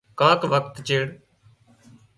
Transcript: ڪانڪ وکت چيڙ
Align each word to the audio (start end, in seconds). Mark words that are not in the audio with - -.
ڪانڪ 0.19 0.41
وکت 0.51 0.75
چيڙ 0.87 1.05